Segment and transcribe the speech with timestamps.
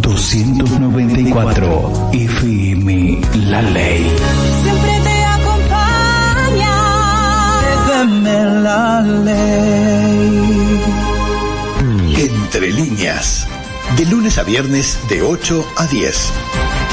[0.00, 4.12] 294 FM La Ley.
[4.62, 6.72] Siempre te acompaña.
[7.84, 10.80] FM La Ley.
[12.16, 13.46] Entre líneas.
[13.96, 16.32] De lunes a viernes de 8 a 10.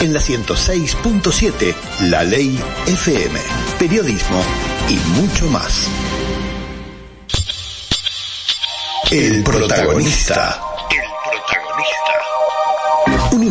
[0.02, 3.40] En la 106.7 La Ley FM.
[3.80, 4.44] Periodismo
[4.90, 5.88] y mucho más.
[9.10, 9.44] El protagonista.
[9.44, 10.62] El protagonista.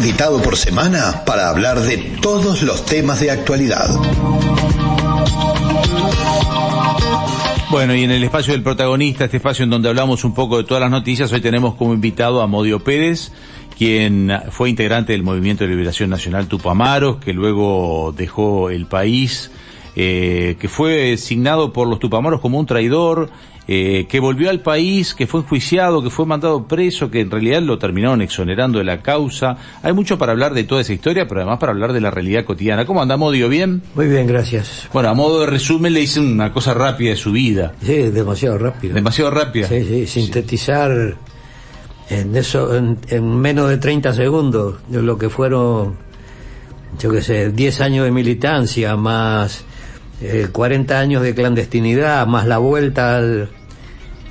[0.00, 3.86] Invitado por semana para hablar de todos los temas de actualidad.
[7.70, 10.64] Bueno, y en el espacio del protagonista, este espacio en donde hablamos un poco de
[10.64, 13.30] todas las noticias, hoy tenemos como invitado a Modio Pérez,
[13.76, 19.50] quien fue integrante del Movimiento de Liberación Nacional Tupamaros, que luego dejó el país,
[19.96, 23.28] eh, que fue signado por los Tupamaros como un traidor,
[23.68, 27.62] eh, que volvió al país, que fue enjuiciado, que fue mandado preso, que en realidad
[27.62, 29.56] lo terminaron exonerando de la causa.
[29.82, 32.44] Hay mucho para hablar de toda esa historia, pero además para hablar de la realidad
[32.44, 32.84] cotidiana.
[32.84, 33.48] ¿Cómo anda, Modio?
[33.48, 33.82] ¿Bien?
[33.94, 34.88] Muy bien, gracias.
[34.92, 37.74] Bueno, a modo de resumen le hice una cosa rápida de su vida.
[37.82, 38.94] Sí, demasiado rápido.
[38.94, 39.68] Demasiado rápida.
[39.68, 41.16] Sí, sí, sintetizar
[42.08, 45.94] en eso, en, en menos de 30 segundos, de lo que fueron,
[46.98, 49.64] yo qué sé, 10 años de militancia, más
[50.20, 53.48] eh, 40 años de clandestinidad, más la vuelta al,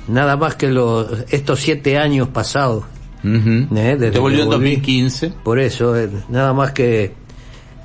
[0.08, 2.84] nada más que los, estos 7 años pasados.
[3.22, 3.76] Ujú.
[3.76, 3.96] ¿eh?
[3.98, 4.70] Desde Te volvió en volví.
[4.70, 5.32] 2015.
[5.44, 7.12] Por eso, eh, nada más que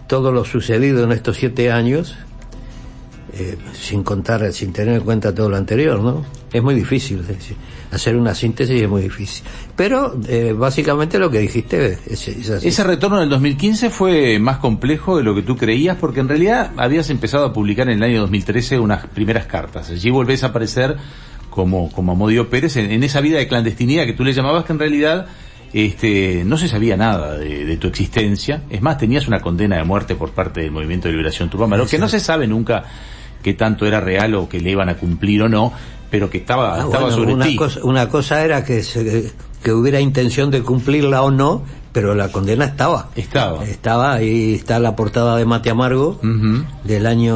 [0.07, 2.15] todo lo sucedido en estos siete años,
[3.33, 6.25] eh, sin contar, sin tener en cuenta todo lo anterior, ¿no?
[6.53, 7.57] Es muy difícil es decir,
[7.91, 9.43] hacer una síntesis es muy difícil.
[9.75, 12.67] Pero eh, básicamente lo que dijiste es, es así.
[12.67, 16.71] Ese retorno del 2015 fue más complejo de lo que tú creías porque en realidad
[16.77, 19.89] habías empezado a publicar en el año 2013 unas primeras cartas.
[19.89, 20.97] Allí volvés a aparecer
[21.49, 24.73] como, como Amodio Pérez en, en esa vida de clandestinidad que tú le llamabas que
[24.73, 25.27] en realidad
[25.73, 28.63] este, no se sabía nada de, de tu existencia.
[28.69, 31.97] Es más, tenías una condena de muerte por parte del Movimiento de Liberación Tupamaro, que
[31.97, 32.83] no se sabe nunca
[33.45, 35.71] qué tanto era real o que le iban a cumplir o no,
[36.09, 37.55] pero que estaba, Ah, estaba bueno, sobre una, ti.
[37.55, 39.31] cosa, una cosa era que, se-
[39.61, 41.61] que hubiera intención de cumplirla o no,
[41.93, 43.09] pero la condena estaba.
[43.15, 43.63] Estaba.
[43.63, 46.19] Estaba, ahí está la portada de Mate Amargo
[46.83, 47.35] del año,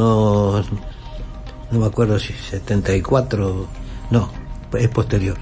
[1.70, 3.66] no me acuerdo si 74,
[4.10, 4.30] no,
[4.76, 5.36] es posterior.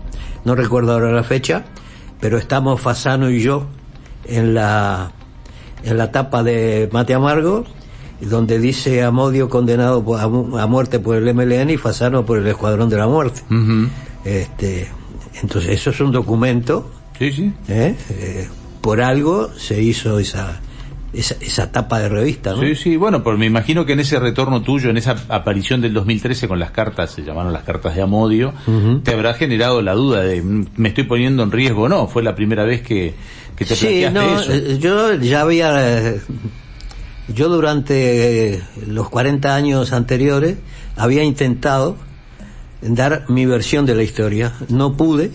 [0.45, 1.65] No recuerdo ahora la fecha,
[2.21, 3.65] pero estamos Fasano y yo
[4.27, 5.13] en la,
[5.83, 7.65] en la tapa de Mate Amargo,
[8.21, 12.47] donde dice Amodio condenado a, mu- a muerte por el MLN y Fasano por el
[12.47, 13.43] Escuadrón de la Muerte.
[14.25, 14.89] Este,
[15.43, 17.53] entonces eso es un documento, Sí, sí.
[17.69, 17.97] ¿eh?
[18.11, 18.49] Eh,
[18.81, 20.61] por algo se hizo esa,
[21.13, 22.61] esa, esa tapa de revista, ¿no?
[22.63, 25.95] Sí, sí, bueno, pues me imagino que en ese retorno tuyo, en esa aparición del
[25.95, 28.53] 2013 con las cartas, se llamaron las cartas de Amodio,
[29.03, 32.07] te habrá generado la duda de, mm, ¿me estoy poniendo en riesgo o no?
[32.09, 33.15] Fue la primera vez que,
[33.57, 34.53] que te Sí, planteaste no, eso.
[34.53, 36.15] eh, yo ya había,
[37.35, 40.57] yo durante eh, los 40 años anteriores
[40.97, 41.97] había intentado
[42.81, 44.53] dar mi versión de la historia.
[44.69, 45.31] No pude.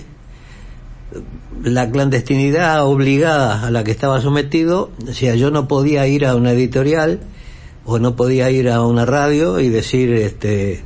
[1.63, 6.35] La clandestinidad obligada a la que estaba sometido, o sea, yo no podía ir a
[6.35, 7.19] una editorial
[7.85, 10.83] o no podía ir a una radio y decir, este,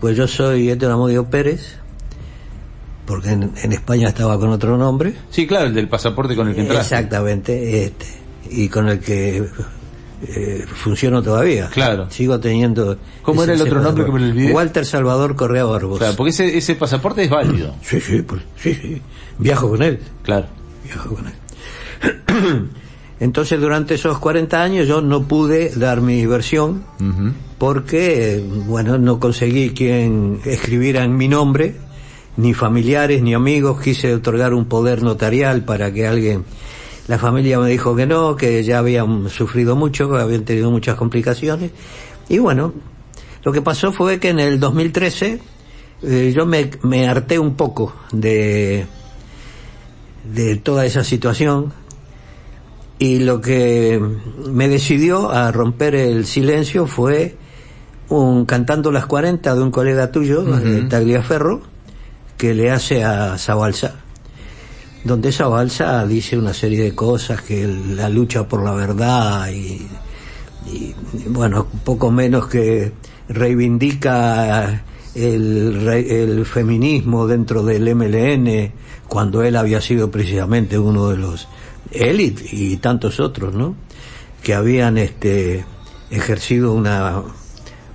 [0.00, 1.76] pues yo soy Héctor Amodio Pérez,
[3.04, 5.14] porque en, en España estaba con otro nombre.
[5.30, 6.94] Sí, claro, el del pasaporte con el que entraste.
[6.94, 8.06] Exactamente, este,
[8.50, 9.44] y con el que
[10.22, 11.68] eh, funciono todavía.
[11.68, 12.10] Claro.
[12.10, 12.96] Sigo teniendo.
[13.22, 14.52] ¿Cómo era el otro nombre que me lo olvidé?
[14.52, 15.98] Walter Salvador Correa Barbos.
[15.98, 17.74] Claro, porque ese, ese pasaporte es válido.
[17.82, 19.02] Sí, sí, pues, sí, sí.
[19.38, 20.00] Viajo con él.
[20.22, 20.46] Claro.
[20.84, 22.70] Viajo con él.
[23.20, 26.84] Entonces, durante esos 40 años yo no pude dar mi versión
[27.56, 31.76] porque, bueno, no conseguí quien escribiera en mi nombre,
[32.36, 36.44] ni familiares ni amigos, quise otorgar un poder notarial para que alguien,
[37.08, 40.96] la familia me dijo que no, que ya habían sufrido mucho, que habían tenido muchas
[40.96, 41.70] complicaciones,
[42.28, 42.72] y bueno,
[43.44, 45.40] lo que pasó fue que en el 2013
[46.02, 48.86] eh, yo me, me harté un poco de,
[50.32, 51.72] de toda esa situación,
[52.98, 54.00] y lo que
[54.48, 57.36] me decidió a romper el silencio fue
[58.08, 61.60] un cantando las 40 de un colega tuyo, de Tagliaferro,
[62.36, 64.05] que le hace a Zabalza.
[65.06, 69.86] Donde Zabalza dice una serie de cosas, que la lucha por la verdad y,
[70.68, 70.94] y,
[71.28, 72.90] bueno, poco menos que
[73.28, 74.82] reivindica
[75.14, 78.72] el, el feminismo dentro del MLN
[79.06, 81.46] cuando él había sido precisamente uno de los
[81.92, 83.76] él y, y tantos otros, ¿no?
[84.42, 85.64] Que habían este
[86.10, 87.22] ejercido una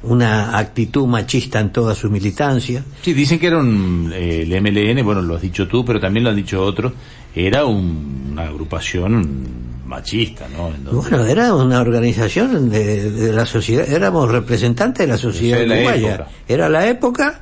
[0.04, 2.84] una actitud machista en toda su militancia.
[3.02, 6.24] Sí, dicen que era un, eh, el MLN, bueno, lo has dicho tú, pero también
[6.24, 6.94] lo han dicho otros,
[7.36, 10.72] era un- una agrupación machista, ¿no?
[10.92, 16.28] Bueno, era una organización de, de la sociedad, éramos representantes de la sociedad de uruguaya.
[16.48, 17.42] Era la época,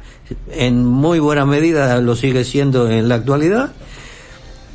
[0.51, 3.71] en muy buena medida lo sigue siendo en la actualidad.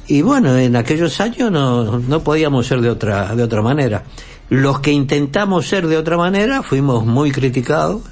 [0.07, 4.05] Y bueno, en aquellos años no, no podíamos ser de otra, de otra manera.
[4.51, 8.03] Los que intentamos ser de otra manera fuimos muy criticados.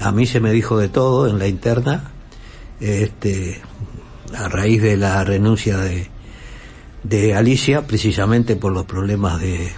[0.00, 2.10] A mí se me dijo de todo en la interna,
[2.80, 3.60] este,
[4.36, 6.08] a raíz de la renuncia de,
[7.02, 9.68] de Alicia, precisamente por los problemas de,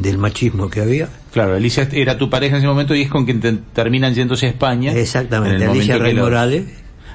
[0.00, 1.08] del machismo que había.
[1.32, 4.46] Claro, Alicia era tu pareja en ese momento y es con quien te- terminan yéndose
[4.46, 4.92] a España.
[4.92, 6.64] Exactamente, Alicia Rey Morales.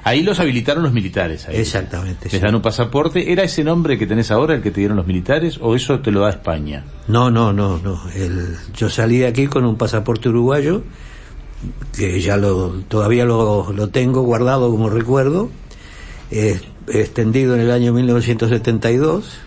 [0.06, 1.48] Ahí los habilitaron los militares.
[1.48, 1.56] Ahí.
[1.56, 2.28] Exactamente.
[2.30, 3.32] Les dan un pasaporte.
[3.32, 6.12] ¿Era ese nombre que tenés ahora el que te dieron los militares o eso te
[6.12, 6.84] lo da España?
[7.08, 8.00] No, no, no, no.
[8.14, 10.82] El- yo salí de aquí con un pasaporte uruguayo
[11.96, 15.50] que ya lo todavía lo, lo tengo guardado como recuerdo,
[16.30, 19.38] eh, extendido en el año 1972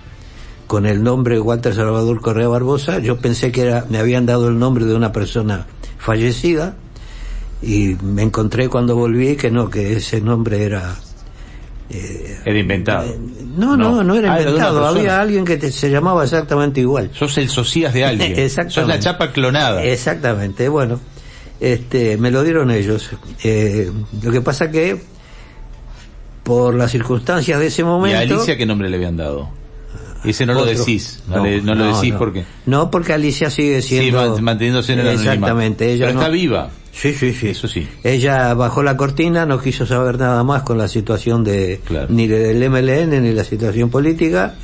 [0.67, 2.99] con el nombre Walter Salvador Correa Barbosa.
[2.99, 5.67] Yo pensé que era me habían dado el nombre de una persona
[5.97, 6.75] fallecida
[7.61, 10.95] y me encontré cuando volví que no, que ese nombre era
[12.45, 13.13] Era inventado.
[13.57, 17.09] no, no, no, era Ah, inventado, había alguien que te- se llamaba exactamente igual.
[17.13, 18.31] Sos el socias de alguien.
[18.37, 18.73] Exactamente.
[18.75, 19.83] Sos la chapa clonada.
[19.83, 20.99] Exactamente, bueno,
[21.59, 23.09] este, me lo dieron ellos.
[23.43, 23.91] Eh,
[24.21, 25.01] lo que pasa que,
[26.43, 28.17] por las circunstancias de ese ¿Y momento...
[28.17, 29.49] a Alicia qué nombre le habían dado?
[30.23, 31.23] Ese no lo decís.
[31.27, 32.19] No, le- no lo decís no.
[32.19, 32.43] porque...
[32.65, 34.33] No, porque Alicia sigue Sí, siendo...
[34.35, 35.07] man- manteniéndose en el.
[35.07, 36.69] Exactamente, ella Pero está viva.
[36.91, 37.49] Sí, sí, sí.
[37.49, 37.87] Eso sí.
[38.03, 42.07] Ella bajó la cortina, no quiso saber nada más con la situación de Claro.
[42.09, 44.55] ni del MLN ni la situación política.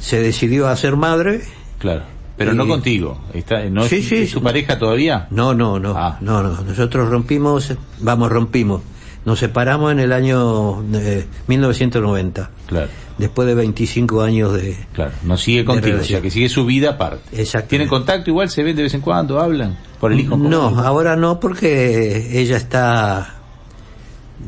[0.00, 1.42] Se decidió a ser madre.
[1.78, 2.02] Claro.
[2.36, 3.18] Pero Y- no contigo.
[3.34, 4.44] Está, ¿No es, Sí, sí, es tu sí.
[4.44, 5.26] pareja todavía?
[5.30, 6.18] No, no, no, Ah.
[6.20, 6.62] no, no.
[6.62, 8.80] Nosotros rompimos, vamos, rompimos.
[9.24, 12.88] Nos separamos en el año eh, 1990, Claro.
[13.18, 14.76] después de 25 años de...
[14.94, 17.22] Claro, no sigue contigo, o sea que sigue su vida aparte.
[17.32, 17.68] Exactamente.
[17.68, 18.48] ¿Tienen contacto igual?
[18.48, 19.38] ¿Se ven de vez en cuando?
[19.40, 19.76] ¿Hablan?
[20.00, 20.36] ¿Por el hijo?
[20.36, 23.34] No, ahora no, porque ella está,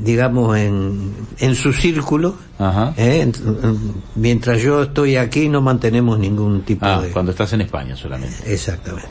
[0.03, 2.37] digamos, en, en su círculo.
[2.59, 2.95] Ajá.
[2.97, 3.21] ¿eh?
[3.23, 7.11] En- en- Mientras yo estoy aquí no mantenemos ningún tipo Ah, de...
[7.11, 8.37] cuando estás en España solamente.
[8.53, 9.09] Exactamente.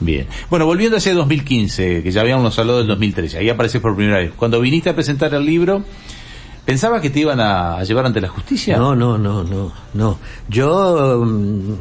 [0.00, 0.26] Bien.
[0.48, 4.18] Bueno, volviendo a ese 2015, que ya habíamos hablado del 2013, ahí apareces por primera
[4.18, 4.32] vez.
[4.36, 5.82] Cuando viniste a presentar el libro,
[6.64, 8.76] ¿pensabas que te iban a, llevar ante la justicia?
[8.78, 10.18] No, no, no, no, no.
[10.48, 11.22] Yo...
[11.24, 11.72] mm,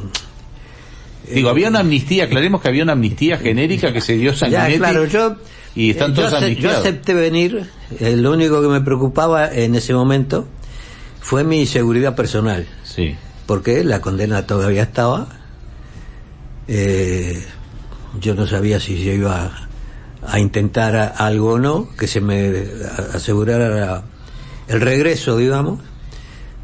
[1.33, 4.77] Digo, había una amnistía, aclaremos que había una amnistía genérica que se dio Ya, Sanguinetti.
[4.77, 5.35] claro, yo...
[5.75, 7.69] Y están eh, todos yo, yo acepté venir,
[7.99, 10.47] eh, lo único que me preocupaba en ese momento
[11.19, 13.15] fue mi seguridad personal, Sí.
[13.45, 15.27] porque la condena todavía estaba.
[16.67, 17.43] Eh,
[18.19, 19.67] yo no sabía si yo iba a,
[20.33, 22.51] a intentar a- algo o no, que se me
[23.13, 24.03] asegurara
[24.67, 25.79] el regreso, digamos,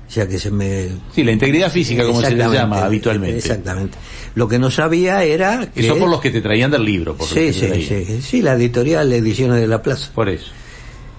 [0.08, 3.38] sea que se me Sí, la integridad física, como se le llama habitualmente.
[3.38, 3.98] Exactamente.
[4.36, 7.28] Lo que no sabía era que Eso por los que te traían del libro, por
[7.28, 10.12] Sí, sí, sí, sí, la editorial Ediciones de la Plaza.
[10.14, 10.52] Por eso.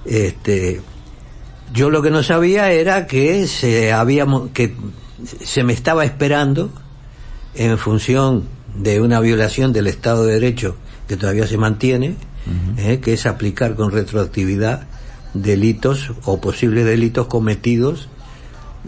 [0.04, 0.80] Este,
[1.72, 4.74] yo lo que no sabía era que se había, que
[5.42, 6.70] se me estaba esperando
[7.56, 10.76] en función de una violación del Estado de Derecho
[11.08, 12.16] que todavía se mantiene,
[12.76, 14.86] eh, que es aplicar con retroactividad
[15.32, 18.08] delitos o posibles delitos cometidos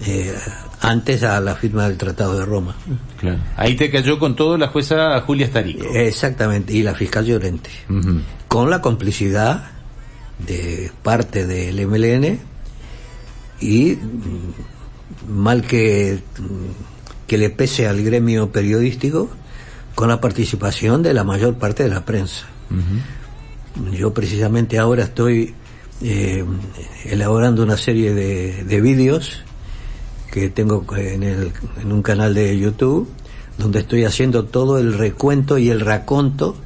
[0.04, 0.34] eh,
[0.80, 2.76] antes a la firma del Tratado de Roma.
[3.18, 3.38] Claro.
[3.56, 5.86] Ahí te cayó con todo la jueza Julia Starico.
[5.94, 7.70] Exactamente, y la fiscal Llorente.
[8.48, 9.70] Con la complicidad
[10.46, 12.38] de parte del MLN
[13.60, 19.30] y mm, mal que, mm, que le pese al gremio periodístico,
[19.96, 22.44] con la participación de la mayor parte de la prensa.
[23.92, 25.54] Yo precisamente ahora estoy
[26.02, 26.44] eh,
[27.06, 29.38] elaborando una serie de, de vídeos
[30.30, 31.50] que tengo en, el,
[31.80, 33.08] en un canal de YouTube,
[33.56, 36.56] donde estoy haciendo todo el recuento y el raconto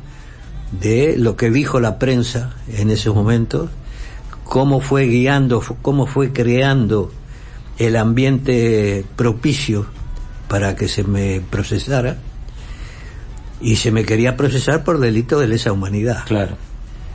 [0.73, 3.71] de lo que dijo la prensa en ese momento,
[4.43, 7.13] cómo fue guiando, cómo fue creando
[7.79, 9.87] el ambiente propicio
[10.49, 12.19] para que se me procesara
[13.61, 16.25] y se me quería procesar por delito de lesa humanidad.
[16.26, 16.57] Claro.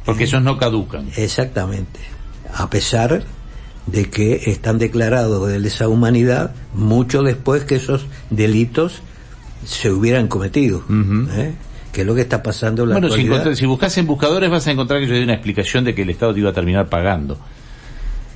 [0.06, 1.10] Porque esos no caducan.
[1.16, 2.00] Exactamente.
[2.54, 3.24] A pesar
[3.88, 9.02] de que están declarados de lesa humanidad mucho después que esos delitos
[9.66, 10.84] se hubieran cometido.
[11.36, 11.54] ¿eh?
[11.92, 13.56] Que es lo que está pasando en la Bueno, si, actualidad.
[13.56, 16.10] si buscas en buscadores vas a encontrar que yo di una explicación de que el
[16.12, 17.38] Estado te iba a terminar pagando.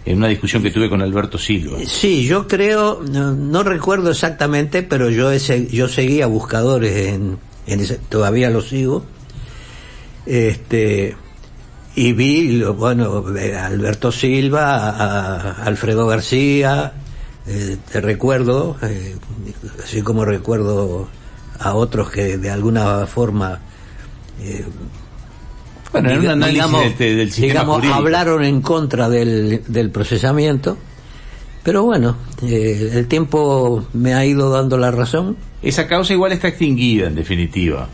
[0.06, 1.78] En una discusión que tuve con Alberto Silva.
[1.86, 7.38] Sí, yo creo, no, no recuerdo exactamente, pero yo ese, yo seguía buscadores en,
[7.72, 9.04] en ese- todavía lo sigo,
[10.26, 11.16] este,
[11.96, 16.94] y vi, lo, bueno, eh, a Alberto Silva, a, a Alfredo García,
[17.48, 19.16] eh, te recuerdo, eh,
[19.84, 21.08] así como recuerdo
[21.60, 23.60] a otros que de alguna forma
[24.42, 24.64] eh,
[25.92, 27.98] Bueno, en un análisis digamos, este, del sistema digamos, jurídico.
[27.98, 30.78] hablaron en contra del, del procesamiento,
[31.64, 35.36] pero bueno, eh, el tiempo me ha ido dando la razón.
[35.62, 37.88] Esa causa igual está extinguida, en definitiva.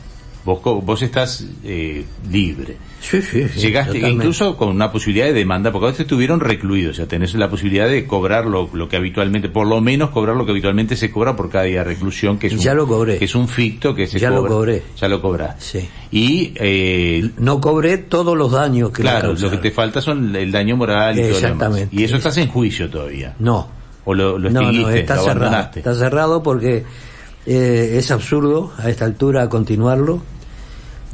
[0.46, 2.78] Vos, vos estás eh, libre.
[3.02, 6.94] Sí, sí, sí, Llegaste incluso con una posibilidad de demanda, porque a veces estuvieron recluidos,
[6.94, 10.36] o sea, tenés la posibilidad de cobrar lo, lo que habitualmente, por lo menos cobrar
[10.36, 12.86] lo que habitualmente se cobra por cada día de reclusión, que es un, Ya lo
[12.88, 13.18] cobré.
[13.18, 14.52] que es un ficto que se Ya lo cobra.
[14.52, 14.84] cobré.
[14.98, 15.82] Ya lo cobraste.
[15.82, 15.90] Sí.
[16.12, 20.52] Y, eh, No cobré todos los daños que claro, lo que te falta son el
[20.52, 21.44] daño moral y todo lo demás.
[21.54, 21.96] Exactamente.
[21.96, 23.34] Y eso estás en juicio todavía.
[23.40, 23.68] No,
[24.06, 25.70] O lo, lo no, extinguiste, no, está lo cerrado.
[25.76, 26.84] Está cerrado porque
[27.46, 30.22] eh, es absurdo a esta altura continuarlo.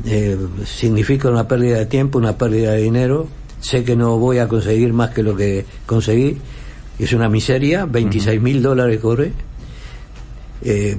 [0.05, 3.27] Eh, significa una pérdida de tiempo, una pérdida de dinero.
[3.59, 6.37] Sé que no voy a conseguir más que lo que conseguí.
[6.97, 9.33] Es una miseria, 26 mil dólares cobré.
[10.63, 10.97] Eh,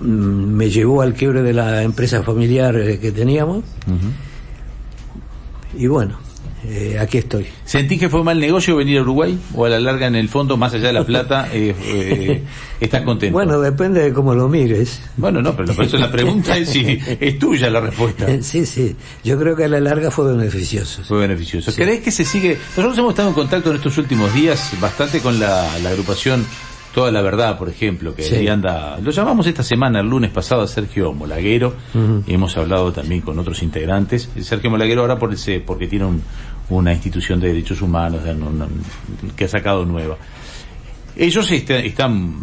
[0.00, 3.64] mm, me llevó al quiebre de la empresa familiar eh, que teníamos.
[5.76, 6.18] Y bueno,
[6.68, 7.46] eh, aquí estoy.
[7.64, 9.38] ¿Sentís que fue mal negocio venir a Uruguay?
[9.54, 12.42] ¿O a la larga, en el fondo, más allá de la plata, eh, eh,
[12.80, 13.32] estás contento?
[13.34, 15.00] Bueno, depende de cómo lo mires.
[15.16, 18.26] Bueno, no, pero por eso la pregunta es si es tuya la respuesta.
[18.42, 18.94] Sí, sí.
[19.24, 21.02] Yo creo que a la larga fue beneficioso.
[21.04, 21.72] Fue beneficioso.
[21.74, 22.56] ¿Crees que se sigue?
[22.76, 26.44] Nosotros hemos estado en contacto en estos últimos días bastante con la, la agrupación
[26.94, 28.36] Toda la Verdad, por ejemplo, que Sí.
[28.36, 28.98] ahí anda.
[29.02, 31.74] Lo llamamos esta semana, el lunes pasado, a Sergio Molaguero.
[32.26, 34.30] y hemos hablado también con otros integrantes.
[34.40, 36.22] Sergio Molaguero ahora por ese, porque tiene un-
[36.70, 38.20] una institución de derechos humanos
[39.36, 40.16] que ha sacado nueva.
[41.16, 42.34] Ellos est- están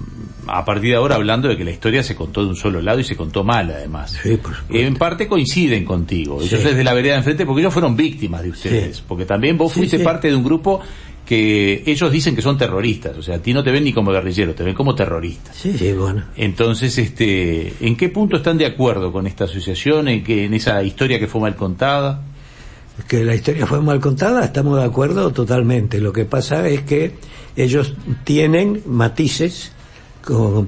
[0.48, 3.00] a partir de ahora hablando de que la historia se contó de un solo lado
[3.00, 4.18] y se contó mal además.
[4.22, 4.86] Sí, por supuesto.
[4.88, 6.42] En parte coinciden contigo.
[6.42, 6.68] Ellos Sí.
[6.68, 8.98] desde la vereda de enfrente porque ellos fueron víctimas de ustedes.
[8.98, 9.04] Sí.
[9.08, 10.82] Porque también vos fuiste parte de un grupo
[11.26, 13.16] que ellos dicen que son terroristas.
[13.18, 15.54] O sea, a ti no te ven ni como guerrillero, te ven como terrorista.
[15.54, 16.24] Sí, sí, bueno.
[16.36, 20.08] Entonces, este, ¿en qué punto están de acuerdo con esta asociación?
[20.10, 22.22] ¿En, que, en esa historia que fue mal contada?
[23.08, 26.00] Que la historia fue mal contada, estamos de acuerdo totalmente.
[26.00, 27.16] Lo que pasa es que
[27.56, 29.72] ellos tienen matices
[30.24, 30.68] con,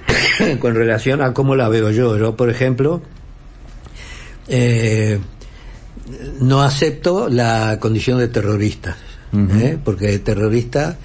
[0.60, 2.16] con relación a cómo la veo yo.
[2.16, 3.02] Yo, por ejemplo,
[4.48, 5.18] eh,
[6.40, 8.96] no acepto la condición de terrorista,
[9.32, 9.58] Ujú.
[9.58, 9.78] ¿eh?
[9.82, 10.96] porque terrorista,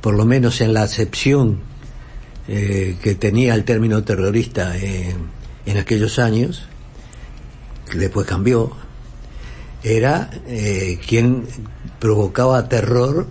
[0.00, 1.60] por lo menos en la acepción
[2.48, 5.16] eh, que tenía el término terrorista en,
[5.66, 6.64] en aquellos años,
[7.90, 8.72] que después cambió,
[9.82, 11.46] era eh, quien
[11.98, 13.26] provocaba terror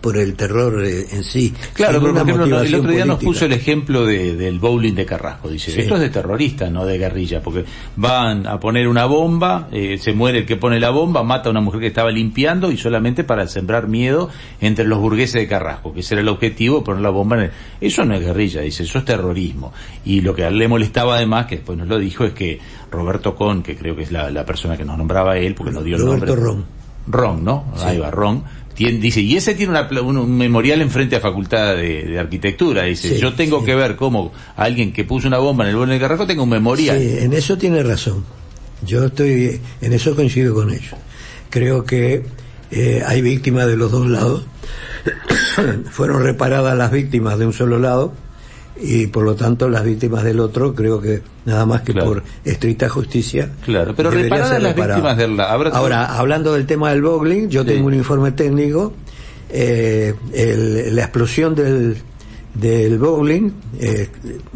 [0.00, 1.52] por el terror eh, en sí.
[1.72, 5.04] Claro, pero por ejemplo, el otro día nos puso el ejemplo de- del bowling de
[5.06, 5.48] Carrasco.
[5.48, 5.80] Dice, Sí.
[5.80, 7.64] esto es de terrorista, no de guerrilla, porque
[7.96, 11.52] van a poner una bomba, eh, se muere el que pone la bomba, mata a
[11.52, 14.30] una mujer que estaba limpiando y solamente para sembrar miedo
[14.60, 17.50] entre los burgueses de Carrasco, que ese era el objetivo, poner la bomba en el...
[17.80, 19.72] Eso no es guerrilla, dice, eso es terrorismo.
[20.04, 22.58] Y lo que a él le molestaba además, que después nos lo dijo, es que
[22.90, 25.84] Roberto Con, que creo que es la, la persona que nos nombraba él, porque nos
[25.84, 26.44] dio el Roberto nombre...
[26.44, 26.64] Ron.
[27.08, 27.64] Ron, ¿no?
[27.84, 28.42] Ahí va, Ron.
[28.76, 32.82] Tien- dice, y ese tiene una un, un memorial enfrente a Facultad de, de Arquitectura.
[32.84, 33.66] Dice, Sí, yo tengo sí.
[33.66, 36.50] que ver cómo alguien que puso una bomba en el bosque de Carrasco tenga un
[36.50, 36.98] memorial.
[36.98, 38.24] Sí, en eso tiene razón.
[38.84, 40.94] Yo estoy, en eso coincido con ellos.
[41.48, 42.24] Creo que
[42.70, 44.44] eh, hay víctimas de los dos lados.
[45.90, 48.12] Fueron reparadas las víctimas de un solo lado
[48.80, 52.08] y por lo tanto las víctimas del otro creo que nada más que Claro.
[52.08, 53.50] por estricta justicia.
[53.64, 54.94] Claro, pero ser las reparado.
[55.00, 57.68] víctimas del habrá- Ahora, hablando del tema del Bogling, yo Sí.
[57.68, 58.92] tengo un informe técnico.
[59.48, 61.96] eh, el- la explosión del,
[62.54, 64.08] del Bogling eh,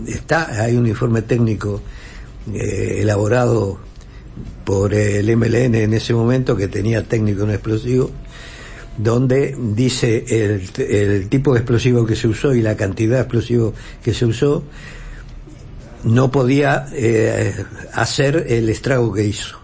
[0.08, 1.80] está, hay un informe técnico
[2.52, 3.78] eh, elaborado
[4.64, 8.10] por el MLN en ese momento que tenía técnico en explosivo
[9.02, 13.74] donde dice el, el tipo de explosivo que se usó y la cantidad de explosivo
[14.02, 14.62] que se usó
[16.04, 17.54] no podía eh,
[17.94, 19.58] hacer el estrago que hizo.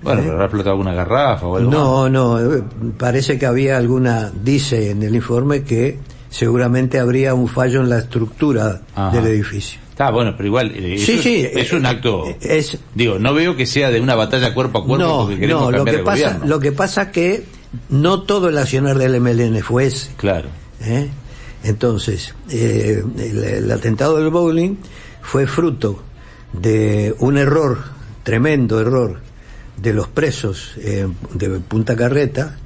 [0.00, 1.70] Bueno, pero habrá explotado alguna garrafa o algo.
[1.70, 2.62] No, no, eh,
[2.96, 5.98] parece que había alguna, dice en el informe que
[6.30, 9.16] seguramente habría un fallo en la estructura Ajá.
[9.16, 9.80] del edificio.
[9.90, 12.28] Está bueno, pero igual, eh, Sí, sí, es, es eh, un acto...
[12.28, 15.40] eh, es- Digo, no veo que sea de una batalla cuerpo a cuerpo no, porque
[15.40, 16.46] queremos no, lo que pasa, gobierno.
[16.46, 17.42] lo que pasa que
[17.88, 20.14] no todo el accionar del MLN fue ese.
[20.16, 20.48] Claro.
[20.80, 21.08] ¿eh?
[21.64, 24.76] Entonces, eh, el, el atentado del bowling
[25.22, 26.02] fue fruto
[26.52, 27.78] de un error,
[28.22, 29.20] tremendo error,
[29.80, 32.56] de los presos eh, de Punta Carreta,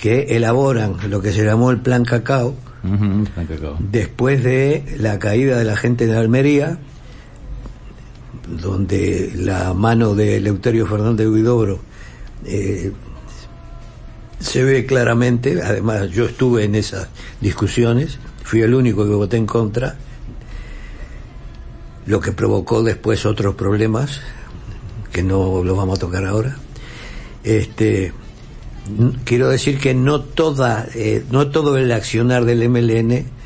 [0.00, 2.54] que elaboran lo que se llamó el Plan Cacao,
[3.80, 6.78] después de la caída de la gente de Almería,
[8.46, 11.80] donde la mano de Eleuterio Fernández Huidobro
[12.46, 12.92] eh,
[14.40, 17.08] se ve claramente, además yo estuve en esas
[17.40, 19.96] discusiones, fui el único que voté en contra,
[22.06, 24.20] lo que provocó después otros problemas
[25.12, 26.56] que no los vamos a tocar ahora.
[27.44, 28.12] Este,
[29.24, 33.38] quiero decir que no toda, eh, no todo el accionar del MLN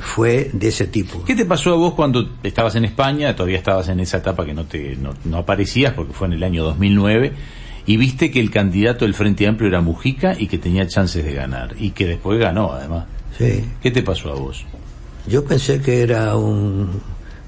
[0.00, 1.22] fue de ese tipo.
[1.24, 3.36] ¿Qué te pasó a vos cuando estabas en España?
[3.36, 6.42] Todavía estabas en esa etapa que no te no, no aparecías porque fue en el
[6.42, 7.32] año 2009
[7.90, 11.34] y viste que el candidato del Frente Amplio era Mujica y que tenía chances de
[11.34, 13.06] ganar y que después ganó además.
[13.36, 13.64] Sí.
[13.82, 14.64] ¿Qué te pasó a vos?
[15.26, 17.00] Yo pensé que era un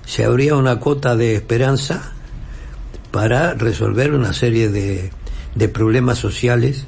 [0.05, 2.11] se abría una cuota de esperanza
[3.13, 5.13] para resolver una serie de,
[5.55, 6.87] de problemas sociales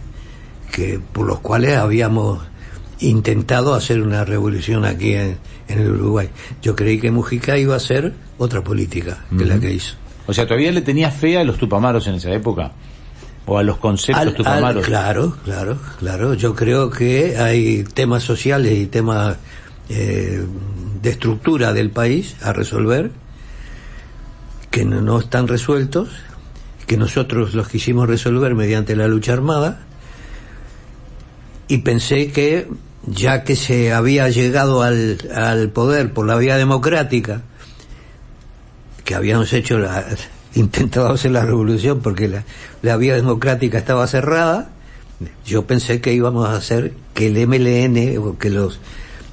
[0.72, 2.40] que por los cuales habíamos
[2.98, 6.28] intentado hacer una revolución aquí en, en el Uruguay.
[6.60, 9.94] Yo creí que Mujica iba a hacer otra política que la que hizo.
[10.26, 12.72] O sea, ¿todavía le tenías fe a los tupamaros en esa época?
[13.46, 16.34] ¿O a los conceptos Al- al- claro, claro, claro.
[16.34, 19.36] Yo creo que hay temas sociales y temas
[19.90, 20.42] eh,
[21.02, 23.10] de estructura del país a resolver
[24.70, 26.08] que no, no están resueltos,
[26.86, 29.80] que nosotros los quisimos resolver mediante la lucha armada
[31.68, 32.68] y pensé que
[33.06, 37.42] ya que se había llegado al, al poder por la vía democrática,
[39.04, 40.04] que habíamos hecho la,
[40.54, 42.44] intentado hacer la revolución porque la,
[42.82, 44.70] la vía democrática estaba cerrada,
[45.46, 48.80] yo pensé que íbamos a hacer que el MLN o que los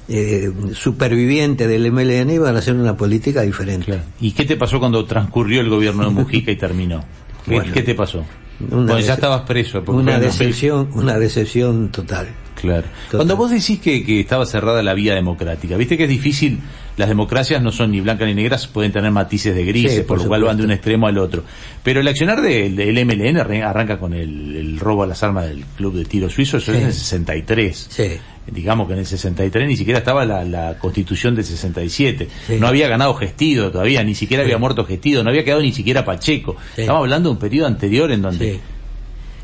[0.08, 3.86] eh, supervivientes del MLN iban a hacer una política diferente.
[3.86, 4.02] Claro.
[4.20, 7.04] ¿Y qué te pasó cuando transcurrió el gobierno de Mujica y terminó?
[7.44, 8.24] ¿Qué, Bueno, qué te pasó?
[8.58, 9.82] Bueno, ya estabas preso.
[9.82, 12.28] porque Una decepción, una decepción total.
[12.60, 12.86] Claro.
[13.10, 16.60] Cuando vos decís que, que estaba cerrada la vía democrática, viste que es difícil,
[16.96, 20.18] las democracias no son ni blancas ni negras, pueden tener matices de grises, Sí, por,
[20.18, 21.42] por lo cual van de un extremo al otro.
[21.82, 22.74] Pero el accionar del,
[23.06, 26.58] MLN arran- arranca con el, el robo a las armas del club de tiro suizo,
[26.58, 27.86] eso es en el 63.
[27.90, 28.08] Sí.
[28.46, 32.28] Digamos que en el 63 ni siquiera estaba la, la constitución del 67.
[32.46, 32.56] Sí.
[32.58, 36.04] No había ganado Gestido todavía, ni siquiera había muerto Gestido, no había quedado ni siquiera
[36.04, 36.56] Pacheco.
[36.76, 38.60] Estamos hablando de un periodo anterior en donde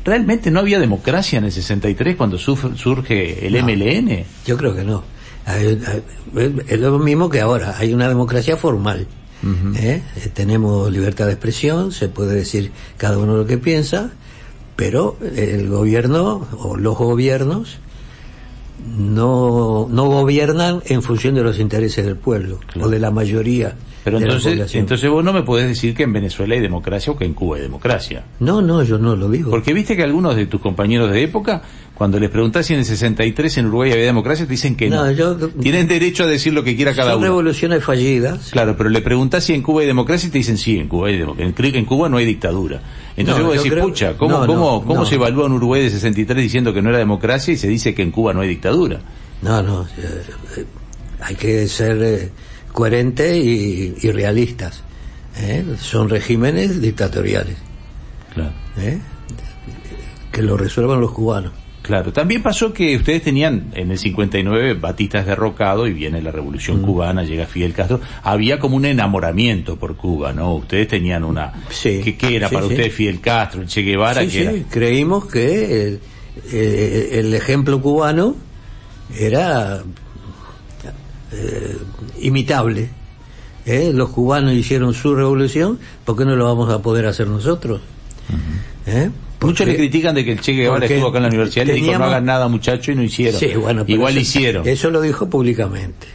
[0.05, 3.63] realmente no había democracia en el 63 cuando surge el No.
[3.67, 4.23] MLN.
[4.45, 5.03] Yo creo que no.
[5.47, 7.75] Es lo mismo que ahora.
[7.77, 9.07] Hay una democracia formal.
[9.77, 10.01] ¿eh?
[10.15, 14.11] Eh, Tenemos libertad de expresión, se puede decir cada uno lo que piensa,
[14.75, 17.77] pero el gobierno o los gobiernos
[18.97, 22.87] no, no gobiernan en función de los intereses del pueblo Claro.
[22.87, 23.75] o de la mayoría
[24.05, 24.81] Pero de la entonces, población.
[24.81, 27.57] entonces vos no me podés decir que en Venezuela hay democracia o que en Cuba
[27.57, 28.23] hay democracia.
[28.39, 29.49] No, no, yo no lo digo.
[29.51, 31.61] Porque viste que algunos de tus compañeros de época,
[31.99, 35.03] cuando les preguntás si en el 63 en Uruguay había democracia, te dicen que no.
[35.05, 37.25] No, yo- Tienen derecho a decir lo que quiera cada Son uno.
[37.27, 38.49] revoluciones fallidas.
[38.51, 41.09] Claro, pero le preguntás si en Cuba hay democracia y te dicen sí, en Cuba
[41.09, 41.53] hay democracia.
[41.57, 42.81] En, en Cuba no hay dictadura.
[43.17, 45.05] Entonces No, vos decís, creo- pucha, ¿cómo, no, cómo, no, cómo no.
[45.05, 48.01] se evalúa un Uruguay de 63 diciendo que no era democracia y se dice que
[48.01, 49.01] en Cuba no hay dictadura?
[49.41, 50.23] No, no, eh,
[50.57, 50.65] eh,
[51.19, 52.29] hay que ser eh,
[52.71, 54.83] coherentes y, y realistas.
[55.37, 55.65] ¿eh?
[55.81, 57.57] Son regímenes dictatoriales,
[58.33, 58.51] Claro.
[60.31, 61.51] que lo resuelvan los cubanos.
[61.81, 66.29] Claro, también pasó que ustedes tenían en el 59 Batista es derrocado y viene la
[66.31, 66.33] Mm.
[66.35, 67.99] revolución cubana, llega Fidel Castro.
[68.21, 70.55] Había como un enamoramiento por Cuba, ¿no?
[70.55, 71.53] Ustedes tenían una...
[71.69, 72.73] Sí, ¿Qué, qué era sí, para sí.
[72.73, 74.29] ustedes Fidel Castro, Che Guevara?
[74.29, 74.51] Sí, era?
[74.69, 75.99] creímos que el,
[76.51, 78.35] eh, el ejemplo cubano
[79.17, 79.81] era
[81.31, 81.77] eh,
[82.19, 82.89] imitable.
[83.65, 83.91] ¿eh?
[83.93, 87.81] Los cubanos hicieron su revolución, ¿por qué no lo vamos a poder hacer nosotros?
[88.85, 89.09] ¿Eh?
[89.41, 91.73] Muchos le critican de que el Che Guevara estuvo acá en la universidad y le
[91.75, 93.39] dijo no hagan nada muchachos y no hicieron.
[93.39, 94.67] Sí, bueno, Igual eso- hicieron.
[94.67, 96.07] Eso lo dijo públicamente.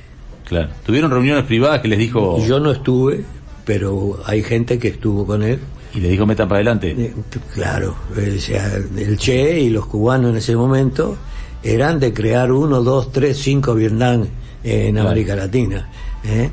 [0.47, 0.69] Claro.
[0.85, 3.25] Tuvieron reuniones privadas que les dijo Yo no estuve,
[3.65, 5.59] pero hay gente que estuvo con él.
[5.95, 6.91] y les dijo metan para adelante.
[6.99, 7.15] Eh,
[7.55, 11.17] Claro, o sea, el Che y los cubanos en ese momento
[11.63, 14.27] eran de crear uno, dos, tres, cinco Vietnam
[14.65, 15.09] en Claro.
[15.09, 15.89] América Latina.
[16.25, 16.51] ¿eh?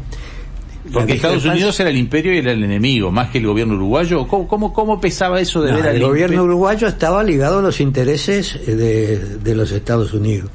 [0.91, 4.28] Porque Estados Unidos era el imperio y era el enemigo, más que el gobierno uruguayo.
[4.28, 7.62] ¿Cómo, cómo, cómo pesaba eso de No, ver al el gobierno uruguayo estaba ligado a
[7.62, 10.50] los intereses eh, de, de los Estados Unidos.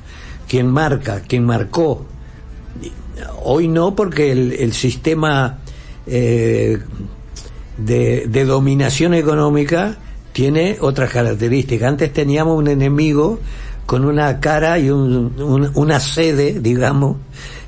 [0.49, 2.05] Quien marca, quien marcó.
[3.45, 5.59] Hoy no, porque el, el sistema
[6.07, 6.79] eh,
[7.79, 9.97] de, de dominación económica
[10.33, 11.89] tiene otras características.
[11.89, 13.41] Antes teníamos un enemigo
[13.87, 17.17] con una cara y un- un- una sede, digamos,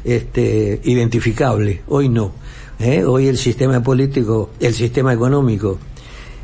[0.05, 1.83] este, identificable.
[1.87, 2.33] Hoy no.
[2.79, 3.05] ¿Eh?
[3.05, 5.79] Hoy el sistema político, el sistema económico,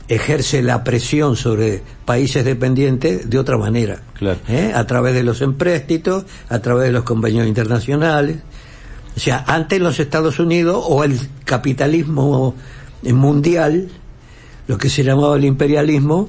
[0.08, 4.02] ejerce la presión sobre países dependientes de otra manera.
[4.14, 4.38] Claro.
[4.48, 4.72] ¿eh?
[4.74, 8.38] A través de los empréstitos, a través de los convenios internacionales.
[9.16, 12.54] O sea, antes los Estados Unidos o el capitalismo
[13.02, 13.88] mundial,
[14.66, 16.28] lo que se llamaba el imperialismo,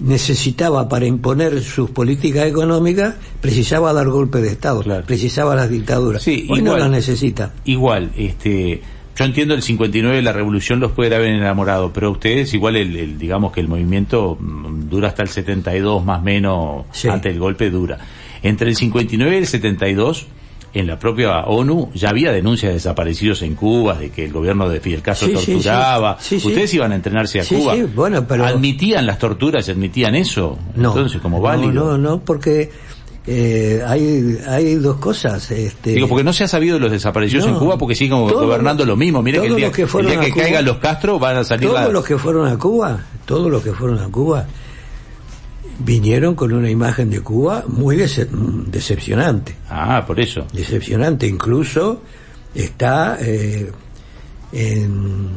[0.00, 5.04] necesitaba para imponer sus políticas económicas, precisaba dar golpe de Estado, Claro.
[5.04, 6.22] precisaba las dictaduras.
[6.22, 6.80] Sí, Hoy no igual.
[6.80, 7.52] las necesita.
[7.64, 8.80] Igual, este,
[9.18, 13.18] yo entiendo el 59 la revolución los puede haber enamorado, pero ustedes igual el, el-
[13.18, 17.08] digamos que el movimiento mm, dura hasta el 72 más o menos Sí.
[17.08, 17.98] antes del golpe dura.
[18.42, 20.26] Entre el 59 y el 72
[20.74, 24.68] en la propia ONU ya había denuncias de desaparecidos en Cuba, de que el gobierno
[24.68, 26.18] de Fidel Castro Sí, torturaba.
[26.20, 26.46] Sí, sí.
[26.46, 27.74] Ustedes iban a entrenarse a Cuba.
[27.74, 30.56] sí, bueno, pero- ¿Admitían las torturas y admitían eso?
[30.76, 30.90] No.
[30.90, 31.72] Entonces, como no, válido.
[31.72, 32.70] No, no, porque
[33.30, 35.50] eh, hay, hay dos cosas.
[35.50, 37.52] Este, Digo, porque no se ha sabido de los desaparecidos No.
[37.52, 39.22] en Cuba porque siguen Todos gobernando lo mismo.
[39.22, 41.36] Mire que el día que el fueron día a que Cuba- caigan los Castro van
[41.36, 44.46] a salir todos la- los que fueron a Cuba, todos los que fueron a Cuba,
[45.80, 49.54] vinieron con una imagen de Cuba muy dece- decepcionante.
[49.68, 50.46] Ah, por eso.
[50.52, 51.26] decepcionante.
[51.26, 52.02] Incluso
[52.54, 53.70] está eh,
[54.52, 55.28] en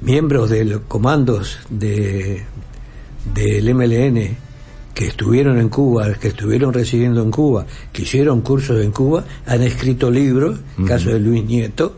[0.00, 2.44] miembros de los comandos de
[3.34, 4.36] del MLN
[4.94, 9.62] que estuvieron en Cuba, que estuvieron residiendo en Cuba, que hicieron cursos en Cuba, han
[9.62, 11.96] escrito libros, caso de Luis Nieto,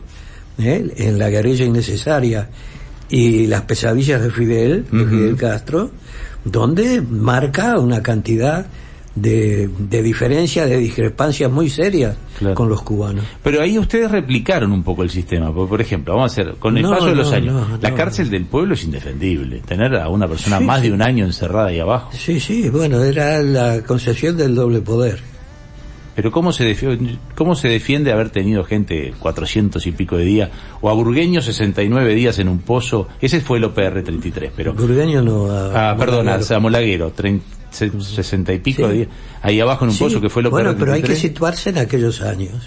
[0.57, 0.93] ¿eh?
[0.97, 2.49] en La guerrilla innecesaria
[3.09, 5.09] y las pesadillas de Fidel, de.
[5.09, 5.91] Fidel Castro,
[6.43, 8.65] donde marca una cantidad
[9.21, 12.53] de, de diferencias, de discrepancias muy serias Claro.
[12.53, 13.25] con los cubanos.
[13.41, 15.51] Pero ahí ustedes replicaron un poco el sistema.
[15.51, 17.77] Porque, por ejemplo, vamos a hacer, con el No, paso de los no, años, no,
[17.81, 19.61] la cárcel del pueblo es indefendible.
[19.65, 20.87] Tener a una persona Sí, más sí.
[20.89, 22.11] de un año encerrada ahí abajo.
[22.13, 25.19] Sí, sí, bueno, era la concesión del doble poder.
[26.15, 30.49] Pero ¿cómo se, defiende, ¿cómo se defiende haber tenido gente 400 y pico de días?
[30.81, 33.07] O a Burgueño 69 días en un pozo.
[33.21, 34.73] Ese fue el OPR 33, pero...
[34.73, 35.47] Burgueño no...
[35.51, 37.11] Ah, perdona, Samolaguero,
[37.71, 38.87] 60 y pico Sí.
[38.87, 39.07] de días.
[39.41, 41.19] Ahí abajo en un Sí, pozo que fue OPR Bueno, pero hay que 33.
[41.19, 42.63] situarse en aquellos años.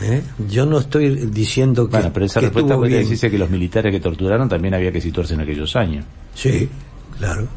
[0.00, 0.22] ¿Eh?
[0.48, 3.92] Yo no estoy diciendo que, Bueno, pero esa que respuesta puede decirse que los militares
[3.92, 6.04] que torturaron también había que situarse en aquellos años.
[6.34, 6.68] Sí,
[7.18, 7.48] claro.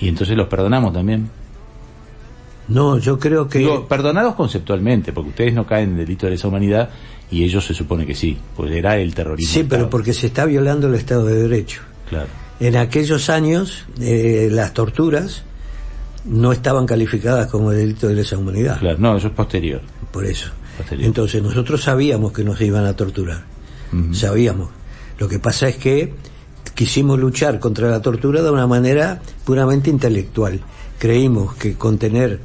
[0.00, 1.28] Y entonces los perdonamos también.
[2.68, 3.58] No, yo creo que...
[3.58, 6.90] Digo, perdonados conceptualmente, porque ustedes no caen en delito de lesa humanidad
[7.28, 9.52] y ellos se supone que sí, pues era el terrorismo.
[9.52, 11.80] sí, pero porque se está violando el Estado de Derecho.
[12.08, 12.28] Claro.
[12.60, 15.42] En aquellos años, eh, las torturas
[16.24, 18.78] no estaban calificadas como delito de lesa humanidad.
[18.78, 19.80] Claro, no, eso es posterior.
[20.12, 20.50] Por eso.
[20.76, 21.06] Posterior.
[21.06, 23.44] Entonces nosotros sabíamos que nos iban a torturar.
[24.12, 24.68] Sabíamos.
[25.18, 26.14] Lo que pasa es que
[26.74, 30.60] quisimos luchar contra la tortura de una manera puramente intelectual.
[30.98, 32.38] Creímos que con tener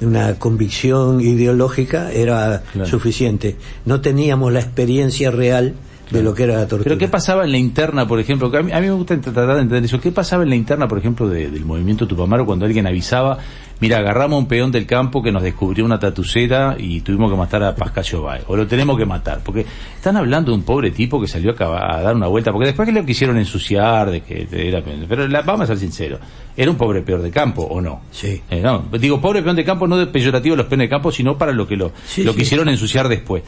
[0.00, 2.88] una convicción ideológica era Claro.
[2.88, 3.56] suficiente.
[3.84, 5.74] No teníamos la experiencia real
[6.12, 6.84] de lo que era la tortura.
[6.84, 8.50] Pero ¿qué pasaba en la interna, por ejemplo?
[8.56, 10.00] A, mí, a mí me gusta tratar de entender eso.
[10.00, 13.38] ¿Qué pasaba en la interna, por ejemplo, de- del movimiento Tupamaro cuando alguien avisaba,
[13.80, 17.36] mira, agarramos a un peón del campo que nos descubrió una tatucera y tuvimos que
[17.36, 19.40] matar a Pascallo Báez, o lo tenemos que matar?
[19.44, 19.64] Porque
[19.96, 22.86] están hablando de un pobre tipo que salió a, a dar una vuelta, porque después
[22.86, 24.82] que lo quisieron ensuciar, de que era...
[25.08, 26.20] Pero la- vamos a ser sinceros,
[26.56, 28.02] ¿era un pobre peón de campo o no?
[28.10, 28.40] Sí.
[28.50, 31.36] Eh, no, digo, pobre peón de campo no de peyorativo los peones de campo, sino
[31.38, 32.38] para lo que lo, Sí, lo sí.
[32.40, 33.42] quisieron ensuciar después.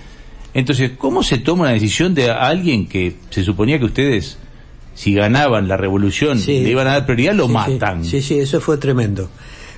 [0.54, 4.38] Entonces, ¿cómo se toma una decisión de alguien que se suponía que ustedes,
[4.94, 6.60] si ganaban la revolución, Sí.
[6.60, 8.04] le iban a dar prioridad, lo Sí, matan?
[8.04, 9.28] Sí, sí, eso fue tremendo.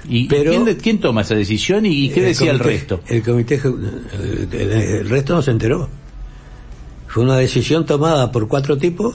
[0.09, 3.01] ¿Y Pero- ¿quién, toma esa decisión y, qué decía el resto?
[3.09, 5.89] El comité, el, el- el resto no se enteró.
[7.09, 9.15] Fue una decisión tomada por cuatro tipos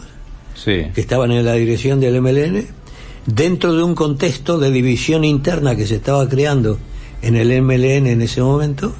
[0.55, 0.87] Sí.
[0.93, 2.67] que estaban en la dirección del MLN
[3.27, 6.79] dentro de un contexto de división interna que se estaba creando
[7.21, 8.93] en el MLN en ese momento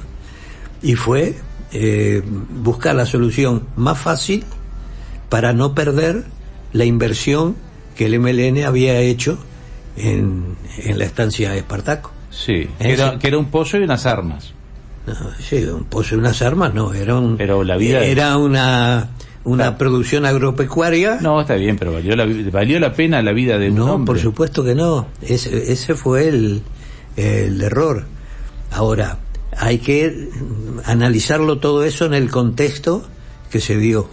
[0.82, 1.34] y fue
[1.72, 4.44] eh, buscar la solución más fácil
[5.28, 6.24] para no perder
[6.72, 7.56] la inversión
[7.96, 9.38] que el MLN había hecho
[9.96, 12.10] en, en la estancia de Espartaco.
[12.30, 14.52] Sí, que era, que era un pozo y unas armas.
[15.06, 19.10] No, sí, un pozo y unas armas, no, era un, Pero la vida- era una,
[19.44, 19.78] una Claro.
[19.78, 21.18] producción agropecuaria.
[21.20, 24.06] No, está bien, pero valió la, valió la pena la vida de un No, hombre.
[24.06, 25.08] por supuesto que no.
[25.20, 26.62] Ese, ese fue el,
[27.16, 28.04] el error.
[28.70, 29.18] Ahora,
[29.62, 30.28] hay que
[30.84, 33.04] analizarlo todo eso en el contexto
[33.50, 34.08] que se dio.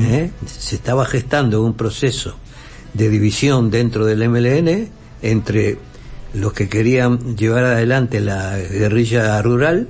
[0.00, 0.30] ¿eh?
[0.46, 2.36] Se estaba gestando un proceso
[2.92, 4.88] de división dentro del MLN
[5.22, 5.78] entre
[6.34, 9.88] los que querían llevar adelante la guerrilla rural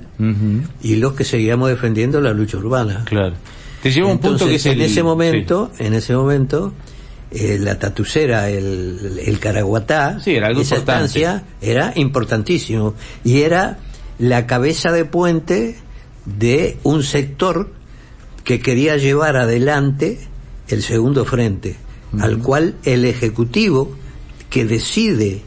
[0.81, 3.03] y los que seguíamos defendiendo la lucha urbana.
[3.05, 3.35] Claro.
[3.83, 4.79] Te lleva a un punto que Entonces, es el...
[4.79, 5.03] en ese sí.
[5.03, 6.73] momento, en ese momento,
[7.31, 11.05] eh, la tatucera, el, el caraguatá, Sí, era algo esa importante.
[11.19, 12.93] estancia era importantísimo
[13.25, 13.77] y era
[14.19, 15.75] la cabeza de puente
[16.25, 17.69] de un sector
[18.43, 20.19] que quería llevar adelante
[20.67, 21.75] el segundo frente,
[22.19, 23.91] al cual el ejecutivo
[24.49, 25.41] que decide,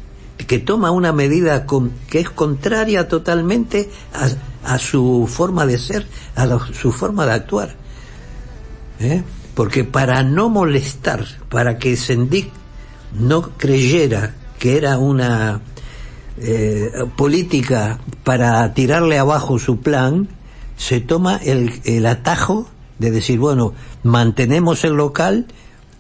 [0.47, 6.07] que toma una medida con- que es contraria totalmente a, a su forma de ser,
[6.37, 7.77] a la- su forma de actuar.
[9.01, 9.23] ¿eh?
[9.55, 12.51] Porque para no molestar, para que Sendik
[13.19, 15.61] no creyera que era una
[16.43, 20.29] eh, política para tirarle abajo su plan,
[20.77, 25.47] se toma el, el atajo de decir, bueno, mantenemos el local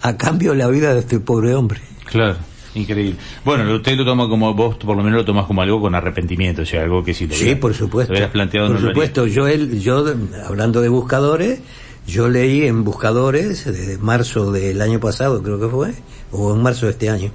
[0.00, 1.80] a cambio de la vida de este pobre hombre.
[2.06, 2.36] Claro.
[2.74, 3.16] Increíble.
[3.44, 6.62] Bueno, usted lo toma como, vos por lo menos lo tomas como algo con arrepentimiento,
[6.62, 8.12] o sea, algo que si lo Sí, hubiera- por supuesto.
[8.14, 10.04] lo planteado por no lo supuesto, yo, él, yo,
[10.46, 11.60] hablando de buscadores,
[12.06, 15.92] yo leí en Buscadores, de marzo del año pasado creo que fue,
[16.30, 17.30] o en marzo de este año,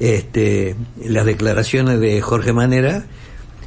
[0.00, 3.04] este, las declaraciones de Jorge Manera,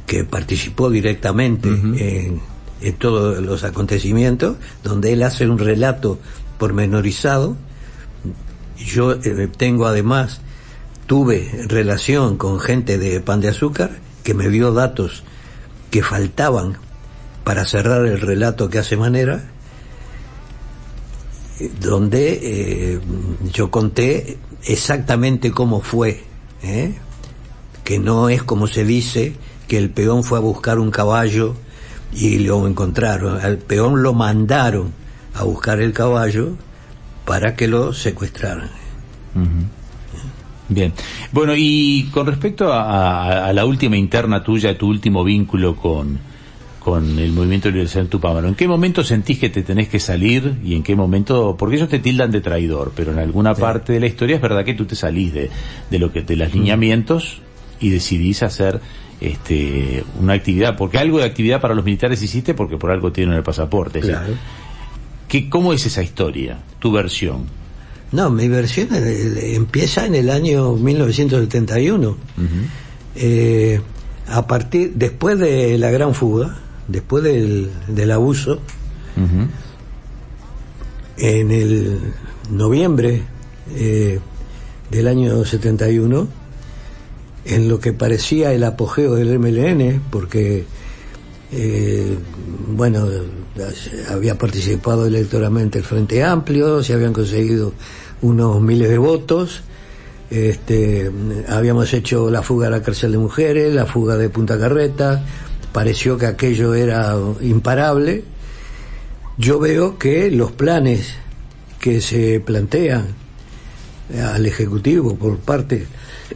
[0.06, 2.40] que participó directamente en,
[2.80, 6.18] en todos los acontecimientos, donde él hace un relato
[6.58, 7.56] pormenorizado.
[8.76, 10.40] Yo eh, tengo además,
[11.06, 15.22] tuve relación con gente de Pan de Azúcar que me dio datos
[15.90, 16.76] que faltaban
[17.44, 19.44] para cerrar el relato que hace Manera,
[21.60, 23.00] eh, donde eh,
[23.52, 26.22] yo conté exactamente cómo fue,
[26.62, 26.94] ¿eh?
[27.84, 29.34] que no es como se dice
[29.68, 31.54] que el peón fue a buscar un caballo
[32.14, 34.92] y lo encontraron, al peón lo mandaron
[35.34, 36.52] a buscar el caballo
[37.24, 38.70] para que lo secuestraran.
[40.68, 40.92] Bien.
[41.32, 46.18] Bueno, y con respecto a, a- a la última interna tuya, tu último vínculo con,
[46.84, 50.56] con el movimiento de liberación Tupamaro, ¿en qué momento sentís que te tenés que salir
[50.62, 54.00] y en qué momento, porque ellos te tildan de traidor, pero en alguna parte de
[54.00, 55.48] la historia es verdad que tú te salís de,
[55.90, 57.40] de lo que, de los lineamientos
[57.80, 58.80] y decidís hacer
[59.20, 63.34] este una actividad, porque algo de actividad para los militares hiciste porque por algo tienen
[63.34, 64.00] el pasaporte.
[64.00, 64.34] Claro.
[65.28, 66.58] ¿qué- ¿Cómo es esa historia?
[66.80, 67.44] Tu versión.
[68.12, 72.16] No, mi versión empieza en el año 1971.
[73.16, 73.80] Eh,
[74.28, 76.56] a partir, después de la gran fuga,
[76.88, 78.60] después del, del abuso,
[81.16, 81.98] en el
[82.50, 83.22] noviembre
[83.74, 84.18] eh,
[84.90, 86.28] del año 71,
[87.44, 90.64] en lo que parecía el apogeo del MLN, porque,
[91.52, 92.16] eh,
[92.68, 93.06] bueno,
[94.10, 97.72] había participado electoralmente el Frente Amplio, se habían conseguido
[98.22, 99.62] unos miles de votos,
[100.30, 101.10] este,
[101.48, 105.22] habíamos hecho la fuga a la cárcel de mujeres, la fuga de Punta Carreta,
[105.74, 108.22] pareció que aquello era imparable,
[109.36, 111.16] yo veo que los planes
[111.80, 113.08] que se plantean
[114.24, 115.88] al Ejecutivo por parte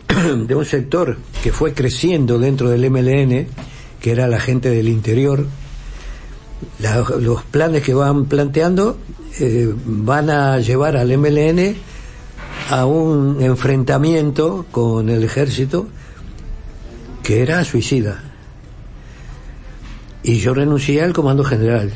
[0.46, 3.46] de un sector que fue creciendo dentro del MLN,
[4.00, 5.46] que era la gente del interior,
[7.20, 8.98] los planes que van planteando
[9.38, 11.76] eh, van a llevar al MLN
[12.70, 15.86] a un enfrentamiento con el ejército
[17.22, 18.27] que era suicida.
[20.28, 21.90] Y yo renuncié al comando general.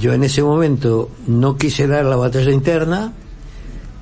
[0.00, 3.12] Yo en ese momento no quise dar la batalla interna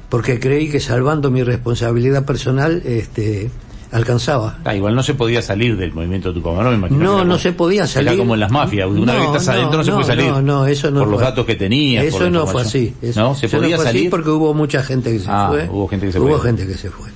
[0.08, 3.50] porque creí que salvando mi responsabilidad personal este
[3.90, 4.58] alcanzaba.
[4.64, 7.02] Ah, igual no se podía salir del movimiento de Tupamaro, me imagino.
[7.02, 8.08] No, no se podía salir.
[8.10, 10.26] Era como en las mafias, una vez que estás adentro no se puede salir.
[10.26, 12.04] No, no, eso no Por los fue- datos que tenías.
[12.06, 12.94] por Eso no fue así.
[13.02, 14.10] Eso, no, se eso no podía fue así salir.
[14.10, 15.68] porque hubo mucha gente que se Ah, fue.
[15.68, 16.48] hubo gente que se Hubo fue.
[16.48, 17.08] gente que se fue.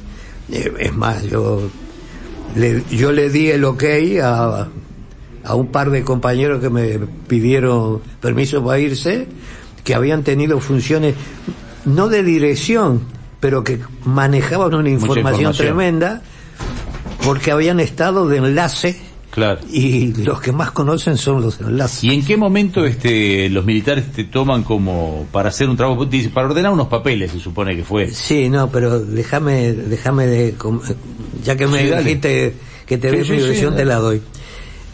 [0.50, 1.62] Eh, Es más, yo
[2.56, 3.84] le, yo le di el ok
[4.22, 4.68] a,
[5.48, 9.26] a un par de compañeros que me pidieron permiso para irse,
[9.82, 11.14] que habían tenido funciones
[11.84, 13.00] no de dirección,
[13.40, 15.56] pero que manejaban una información, información.
[15.56, 16.22] tremenda,
[17.24, 19.60] porque habían estado de enlace Claro.
[19.70, 22.02] y los que más conocen son los enlaces.
[22.04, 26.28] ¿Y en qué momento este los militares te toman como para hacer un trabajo, dice,
[26.30, 28.10] para ordenar unos papeles, se supone que fue?
[28.10, 30.54] Sí, no, pero déjame, déjame de,
[31.44, 32.54] ya que me Sí, dijiste
[32.86, 34.20] que te Sí, mi versión, te la doy.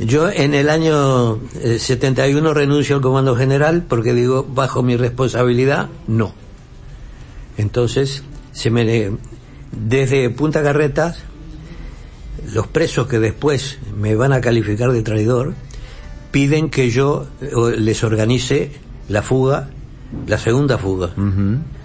[0.01, 5.89] Yo en el año eh, 71 renuncio al comando general porque digo, bajo mi responsabilidad,
[6.09, 6.35] no.
[7.57, 9.13] Entonces, se me,
[9.71, 11.19] desde Punta Carretas,
[12.53, 15.55] los presos que después me van a calificar de traidor,
[16.33, 18.73] piden que yo eh, les organice
[19.09, 19.71] la fuga,
[20.27, 21.11] la segunda fuga.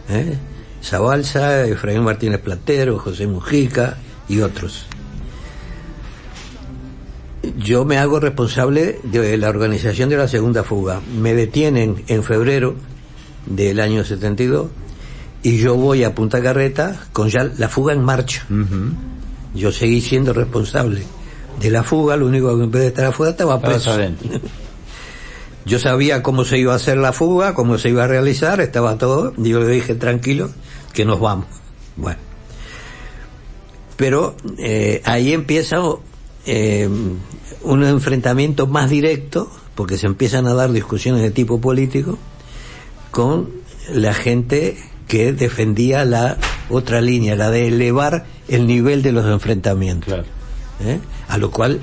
[0.10, 0.38] ¿eh?
[0.84, 4.88] Zabalza, Efraín Martínez Platero, José Mujica y otros.
[7.58, 11.02] Yo me hago responsable de la organización de la segunda fuga.
[11.20, 12.76] Me detienen en febrero
[13.46, 14.68] del año 72
[15.42, 18.46] y yo voy a Punta Carreta con ya la fuga en marcha.
[19.56, 21.04] Yo seguí siendo responsable
[21.60, 23.98] de la fuga, lo único que en vez de estar afuera estaba preso.
[25.66, 28.98] Yo sabía cómo se iba a hacer la fuga, cómo se iba a realizar, estaba
[28.98, 29.34] todo.
[29.38, 30.50] Y yo le dije, tranquilo,
[30.94, 31.46] que nos vamos.
[31.96, 32.18] Bueno.
[33.96, 35.78] Pero eh, ahí empieza
[36.52, 36.90] eh,
[37.62, 42.18] un enfrentamiento más directo, porque se empiezan a dar discusiones de tipo político,
[43.12, 43.50] con
[43.94, 46.38] la gente que defendía la
[46.70, 50.08] otra línea, la de elevar el nivel de los enfrentamientos.
[50.08, 50.26] Claro.
[50.86, 51.00] ¿eh?
[51.28, 51.82] A lo cual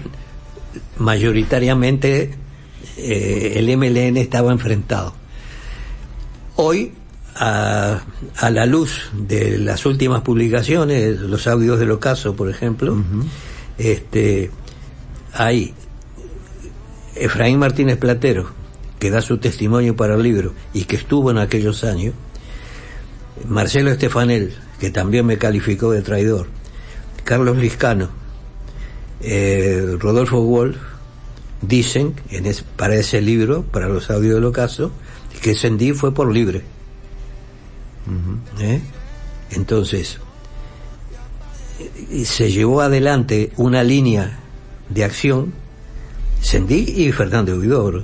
[0.99, 2.35] mayoritariamente
[2.97, 5.15] eh, el MLN estaba enfrentado.
[6.57, 6.93] Hoy,
[7.37, 8.01] a,
[8.37, 12.97] a la luz de las últimas publicaciones, los audios del ocaso, por ejemplo,
[13.79, 14.51] este,
[15.33, 15.75] hay
[17.15, 18.51] Efraín Martínez Platero,
[18.99, 22.15] que da su testimonio para el libro y que estuvo en aquellos años,
[23.47, 26.47] Marcelo Estefanel, que también me calificó de traidor,
[27.25, 28.09] Carlos Liscano,
[29.21, 30.77] eh, Rodolfo Wolf,
[31.61, 34.93] dicen en es, para ese libro, para los audios del ocaso,
[35.43, 36.63] que Sendí fue por libre.
[38.61, 38.81] ¿Eh?
[39.51, 40.19] Entonces,
[42.25, 44.39] se llevó adelante una línea
[44.89, 45.53] de acción,
[46.41, 48.03] Sendí y Fernando Huidobro,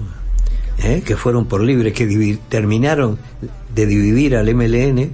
[0.82, 1.02] ¿eh?
[1.04, 3.18] que fueron por libre, que terminaron
[3.74, 5.12] de dividir al MLN,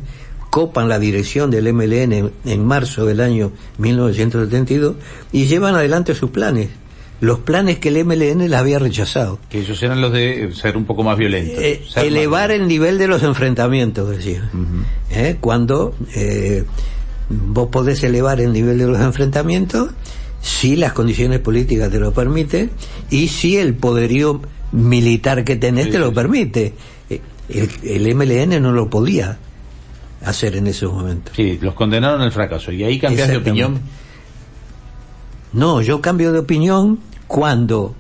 [0.51, 4.97] copan la dirección del MLN en marzo del año 1972
[5.33, 6.69] y llevan adelante sus planes
[7.21, 9.39] los planes que el MLN les había rechazado.
[9.49, 11.59] Que ellos eran los de ser un poco más violentos.
[11.59, 14.49] Eh, elevar el nivel de los enfrentamientos, decía.
[15.11, 15.37] ¿Eh?
[15.41, 16.65] Cuando eh,
[17.29, 19.91] vos podés elevar el nivel de los enfrentamientos
[20.41, 22.71] si las condiciones políticas te lo permiten
[23.11, 24.41] y si el poderío
[24.73, 26.75] militar que tenés te lo permite.
[27.49, 29.39] El, el, MLN no lo podía
[30.25, 31.35] hacer en esos momentos.
[31.35, 32.73] Sí, los condenaron al fracaso.
[32.73, 33.81] ¿Y ahí cambias de opinión?
[35.53, 37.95] No, yo cambio de opinión cuando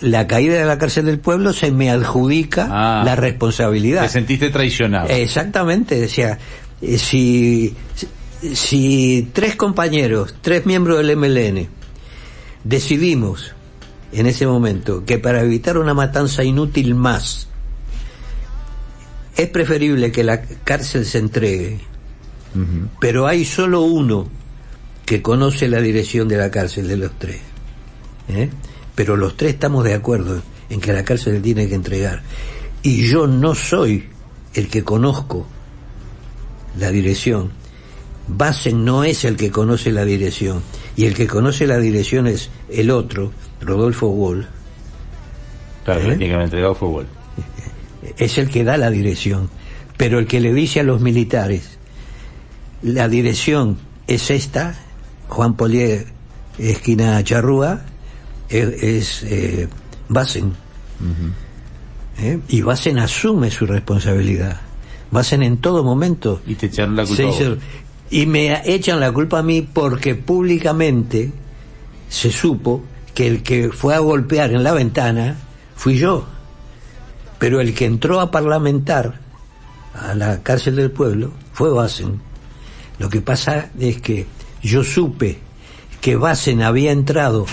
[0.00, 4.02] la caída de la cárcel del pueblo se me adjudica ah, la responsabilidad.
[4.02, 5.08] Te sentiste traicionado.
[5.08, 6.38] Exactamente, decía,
[6.82, 7.74] eh, si,
[8.54, 11.68] si tres compañeros, tres miembros del MLN,
[12.64, 13.54] decidimos
[14.12, 17.48] en ese momento que para evitar una matanza inútil más,
[19.36, 21.80] es preferible que la cárcel se entregue,
[22.54, 22.88] uh -huh.
[23.00, 24.28] pero hay solo uno
[25.06, 27.40] que conoce la dirección de la cárcel de los tres.
[28.28, 28.48] ¿eh?
[28.94, 32.22] Pero los tres estamos de acuerdo en que la cárcel tiene que entregar.
[32.82, 34.08] Y yo no soy
[34.54, 35.46] el que conozco
[36.78, 37.50] la dirección.
[38.28, 40.62] Basen no es el que conoce la dirección.
[40.96, 44.48] Y el que conoce la dirección es el otro, Rodolfo Wall.
[45.84, 46.08] Claro, ¿Eh?
[46.10, 47.06] técnicamente Rodolfo Wall.
[48.16, 49.50] Es el que da la dirección.
[49.96, 51.78] Pero el que le dice a los militares,
[52.82, 54.74] la dirección es esta,
[55.28, 56.06] Juan Polier,
[56.58, 57.82] esquina Charrúa,
[58.48, 59.68] es, es eh.
[60.08, 61.32] Uh -huh.
[62.18, 62.38] ¿Eh?
[62.48, 64.60] Y Basen asume su responsabilidad.
[65.10, 66.40] Basen en todo momento.
[66.46, 67.22] Y te echaron la culpa.
[67.22, 67.56] Hizo,
[68.10, 71.32] y me echan la culpa a mí porque públicamente
[72.08, 72.82] se supo
[73.14, 75.36] que el que fue a golpear en la ventana
[75.76, 76.26] fui yo.
[77.38, 79.20] Pero el que entró a parlamentar
[79.94, 82.20] a la cárcel del pueblo fue Basen.
[82.98, 84.26] Lo que pasa es que
[84.62, 85.38] yo supe
[86.00, 87.46] que Basen había entrado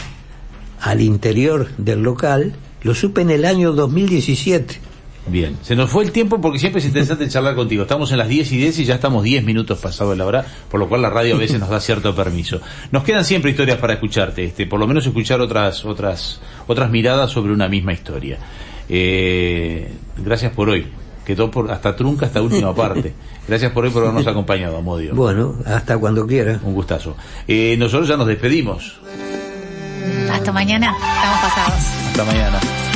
[0.81, 4.86] al interior del local, lo supe en el año 2017.
[5.29, 7.83] Bien, se nos fue el tiempo porque siempre es interesante charlar contigo.
[7.83, 10.45] Estamos en las 10 y 10 y ya estamos 10 minutos pasado de la hora,
[10.69, 12.61] por lo cual la radio a veces nos da cierto permiso.
[12.91, 17.29] Nos quedan siempre historias para escucharte, este, por lo menos escuchar otras, otras, otras miradas
[17.31, 18.37] sobre una misma historia.
[18.89, 20.87] Eh, gracias por hoy.
[21.25, 23.13] Quedó por, hasta trunca esta última parte.
[23.47, 25.13] Gracias por hoy por habernos acompañado, Amodio.
[25.13, 26.59] Bueno, hasta cuando quiera.
[26.63, 27.17] Un gustazo.
[27.47, 28.99] Eh, nosotros ya nos despedimos.
[30.31, 31.81] Hasta mañana, estamos pasados.
[32.11, 32.86] Hasta mañana.